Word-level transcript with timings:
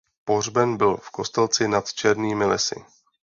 Pohřben 0.25 0.77
byl 0.77 0.97
v 0.97 1.09
Kostelci 1.09 1.67
nad 1.67 1.93
Černými 1.93 2.45
lesy. 2.45 2.85